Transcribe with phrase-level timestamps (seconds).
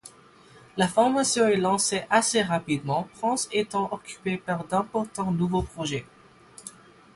[0.77, 6.07] La formation est lancée assez rapidement, Prince étant occupé par d'importants nouveaux projets.